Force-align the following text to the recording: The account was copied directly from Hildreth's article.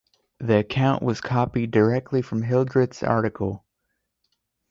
The 0.39 0.57
account 0.57 1.03
was 1.03 1.21
copied 1.21 1.69
directly 1.69 2.23
from 2.23 2.41
Hildreth's 2.41 3.03
article. 3.03 3.63